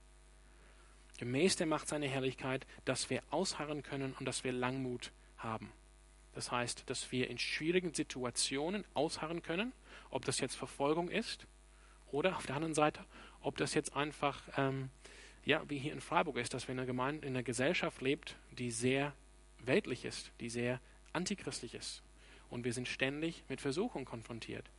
[1.18, 5.72] gemäß der Macht seiner Herrlichkeit, dass wir ausharren können und dass wir Langmut haben.
[6.34, 9.74] Das heißt, dass wir in schwierigen Situationen ausharren können,
[10.10, 11.48] ob das jetzt Verfolgung ist
[12.12, 13.04] oder auf der anderen Seite,
[13.42, 14.90] ob das jetzt einfach, ähm,
[15.46, 18.36] ja, wie hier in Freiburg ist, dass wir in einer Gemeinde, in einer Gesellschaft lebt,
[18.52, 19.14] die sehr
[19.60, 20.80] weltlich ist, die sehr
[21.14, 22.04] antichristlich ist.
[22.50, 24.70] Und wir sind ständig mit Versuchung konfrontiert,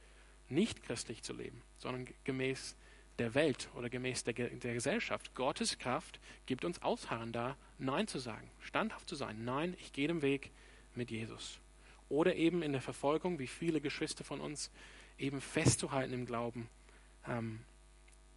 [0.48, 2.76] nicht christlich zu leben, sondern gemäß
[3.18, 5.34] der Welt oder gemäß der, der Gesellschaft.
[5.34, 9.44] Gottes Kraft gibt uns Ausharren da, Nein zu sagen, standhaft zu sein.
[9.44, 10.50] Nein, ich gehe den Weg
[10.94, 11.58] mit Jesus.
[12.08, 14.70] Oder eben in der Verfolgung, wie viele Geschwister von uns,
[15.18, 16.68] eben festzuhalten im Glauben,
[17.26, 17.60] ähm,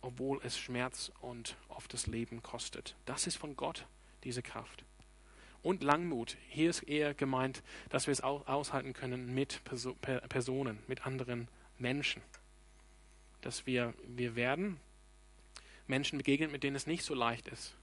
[0.01, 2.95] obwohl es Schmerz und oft das Leben kostet.
[3.05, 3.85] Das ist von Gott,
[4.23, 4.83] diese Kraft.
[5.61, 6.37] Und Langmut.
[6.49, 12.23] Hier ist eher gemeint, dass wir es aushalten können mit Perso Personen, mit anderen Menschen
[13.41, 14.79] dass wir, wir werden
[15.87, 17.75] Menschen begegnen, mit denen es nicht so leicht ist,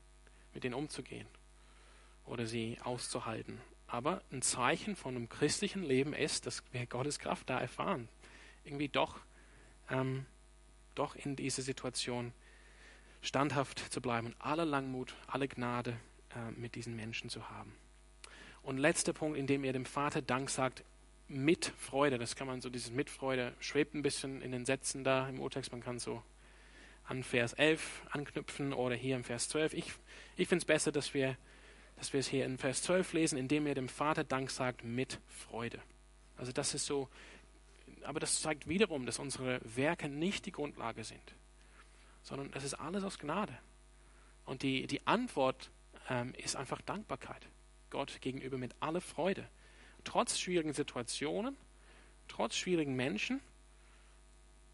[0.55, 1.27] mit denen umzugehen
[2.25, 3.61] oder sie auszuhalten.
[3.87, 8.09] Aber ein Zeichen von einem christlichen Leben ist, dass wir Gottes Kraft da erfahren.
[8.69, 9.19] Irgendwie doch,
[9.91, 10.27] ähm,
[10.95, 12.33] doch in dieser Situation
[13.23, 15.99] standhaft zu bleiben und alle Langmut, alle Gnade
[16.35, 17.75] äh, mit diesen Menschen zu haben.
[18.63, 20.85] Und letzter Punkt, in dem ihr dem Vater Dank sagt,
[21.29, 22.19] mit Freude.
[22.19, 25.73] Das kann man so, dieses Mitfreude schwebt ein bisschen in den Sätzen da im Urtext.
[25.73, 26.23] Man kann so
[27.05, 29.75] an Vers 11 anknüpfen oder hier im Vers 12.
[29.75, 29.93] Ich,
[30.37, 31.37] ich finde es besser, dass wir,
[31.97, 35.19] dass wir es hier in Vers 12 lesen, indem er dem Vater Dank sagt mit
[35.27, 35.81] Freude.
[36.37, 37.09] Also das ist so,
[38.05, 41.35] aber das zeigt wiederum, dass unsere Werke nicht die Grundlage sind,
[42.23, 43.57] sondern es ist alles aus Gnade.
[44.45, 45.71] Und die, die Antwort
[46.09, 47.47] ähm, ist einfach Dankbarkeit.
[47.91, 49.49] Gott gegenüber mit aller Freude
[50.05, 51.57] trotz schwierigen Situationen,
[52.29, 53.41] trotz schwierigen Menschen,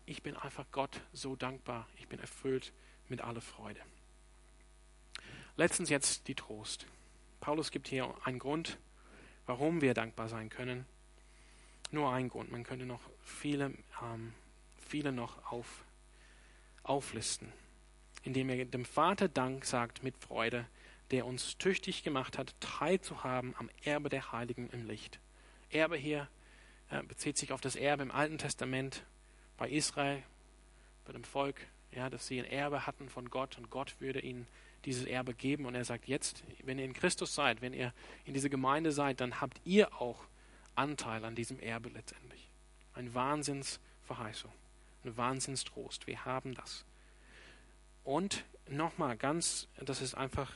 [0.07, 1.89] ich bin einfach Gott so dankbar.
[1.97, 2.73] Ich bin erfüllt
[3.09, 3.81] mit aller Freude.
[5.57, 6.87] Letztens jetzt die Trost.
[7.41, 8.79] Paulus gibt hier einen Grund,
[9.47, 10.85] warum wir dankbar sein können.
[11.91, 12.51] Nur einen Grund.
[12.51, 14.33] Man könnte noch viele, ähm,
[14.79, 15.85] viele noch auf,
[16.83, 17.53] auflisten,
[18.23, 20.67] indem er dem Vater Dank sagt mit Freude,
[21.11, 25.21] der uns tüchtig gemacht hat, teilzuhaben am Erbe der Heiligen im Licht.
[25.71, 26.29] Erbe hier
[26.91, 29.05] äh, bezieht sich auf das Erbe im Alten Testament
[29.57, 30.23] bei Israel,
[31.05, 31.61] bei dem Volk,
[31.93, 34.47] ja, dass sie ein Erbe hatten von Gott und Gott würde ihnen
[34.85, 35.67] dieses Erbe geben.
[35.67, 37.93] Und er sagt jetzt, wenn ihr in Christus seid, wenn ihr
[38.25, 40.25] in dieser Gemeinde seid, dann habt ihr auch
[40.75, 42.51] Anteil an diesem Erbe letztendlich.
[42.95, 44.53] Ein Wahnsinnsverheißung,
[45.05, 46.07] ein Wahnsinnstrost.
[46.07, 46.85] Wir haben das.
[48.05, 50.53] Und nochmal ganz, das ist einfach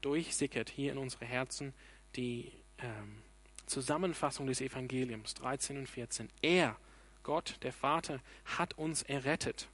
[0.00, 1.74] durchsickert hier in unsere Herzen,
[2.16, 3.22] die ähm,
[3.66, 6.28] Zusammenfassung des Evangeliums 13 und 14.
[6.42, 6.76] Er,
[7.22, 9.68] Gott, der Vater, hat uns errettet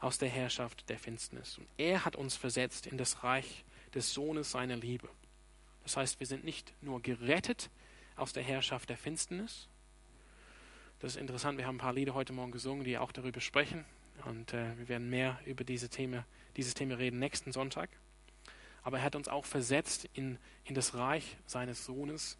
[0.00, 1.58] aus der Herrschaft der Finsternis.
[1.58, 5.08] Und er hat uns versetzt in das Reich des Sohnes seiner Liebe.
[5.82, 7.70] Das heißt, wir sind nicht nur gerettet
[8.20, 9.68] aus der Herrschaft der Finsternis.
[11.00, 13.84] Das ist interessant, wir haben ein paar Lieder heute Morgen gesungen, die auch darüber sprechen.
[14.26, 17.88] Und äh, wir werden mehr über diese Thema, dieses Thema reden nächsten Sonntag.
[18.82, 22.36] Aber er hat uns auch versetzt in, in das Reich seines Sohnes,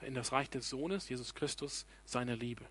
[0.00, 2.64] in das Reich des Sohnes, Jesus Christus, seine Liebe.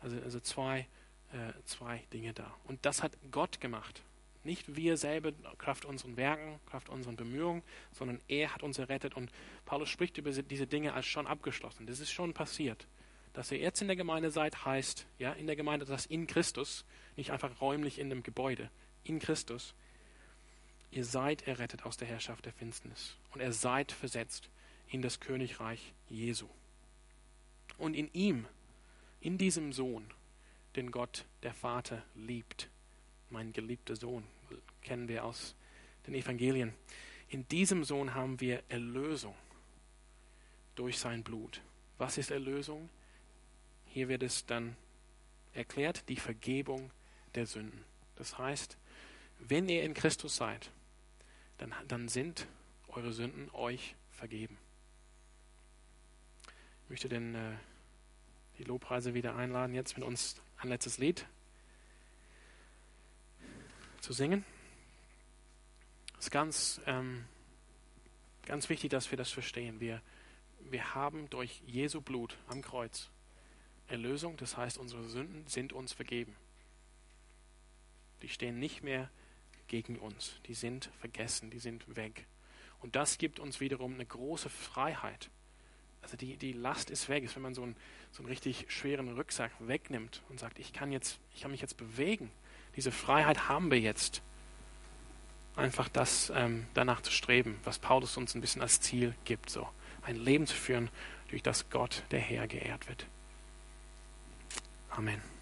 [0.00, 0.88] Also, also zwei,
[1.32, 2.52] äh, zwei Dinge da.
[2.64, 4.02] Und das hat Gott gemacht.
[4.44, 9.14] Nicht wir selber, Kraft unseren Werken, Kraft unseren Bemühungen, sondern er hat uns errettet.
[9.14, 9.30] Und
[9.64, 11.86] Paulus spricht über diese Dinge als schon abgeschlossen.
[11.86, 12.86] Das ist schon passiert.
[13.32, 16.84] Dass ihr jetzt in der Gemeinde seid, heißt, ja, in der Gemeinde, das in Christus,
[17.16, 18.70] nicht einfach räumlich in dem Gebäude,
[19.02, 19.74] in Christus.
[20.90, 23.16] Ihr seid errettet aus der Herrschaft der Finsternis.
[23.32, 24.50] Und ihr seid versetzt
[24.88, 26.48] in das Königreich Jesu.
[27.78, 28.46] Und in ihm,
[29.20, 30.06] in diesem Sohn,
[30.76, 32.68] den Gott der Vater liebt,
[33.30, 34.24] mein geliebter Sohn,
[34.84, 35.56] kennen wir aus
[36.06, 36.74] den Evangelien.
[37.28, 39.34] In diesem Sohn haben wir Erlösung.
[40.74, 41.60] durch sein Blut.
[41.98, 42.90] Was ist Erlösung?
[43.86, 44.76] Hier wird es dann
[45.52, 46.90] erklärt, die Vergebung
[47.34, 47.84] der Sünden.
[48.16, 48.76] Das heißt,
[49.38, 50.70] wenn ihr in Christus seid,
[51.58, 52.48] dann, dann sind
[52.88, 54.58] eure Sünden euch vergeben.
[56.84, 57.56] Ich möchte den, äh,
[58.58, 61.26] die Lobpreise wieder einladen, jetzt mit uns ein letztes Lied
[64.00, 64.44] zu singen.
[66.24, 67.26] Es ist ganz, ähm,
[68.46, 69.78] ganz wichtig, dass wir das verstehen.
[69.78, 70.00] Wir,
[70.70, 73.10] wir haben durch Jesu Blut am Kreuz
[73.88, 76.34] Erlösung, das heißt, unsere Sünden sind uns vergeben.
[78.22, 79.10] Die stehen nicht mehr
[79.66, 82.26] gegen uns, die sind vergessen, die sind weg.
[82.80, 85.28] Und das gibt uns wiederum eine große Freiheit.
[86.00, 87.22] Also die, die Last ist weg.
[87.24, 87.76] ist, wenn man so einen,
[88.12, 91.76] so einen richtig schweren Rucksack wegnimmt und sagt, ich kann, jetzt, ich kann mich jetzt
[91.76, 92.30] bewegen.
[92.76, 94.22] Diese Freiheit haben wir jetzt.
[95.56, 99.50] Einfach das ähm, danach zu streben, was Paulus uns ein bisschen als Ziel gibt.
[99.50, 99.68] So
[100.02, 100.90] ein Leben zu führen,
[101.28, 103.06] durch das Gott, der Herr, geehrt wird.
[104.90, 105.33] Amen.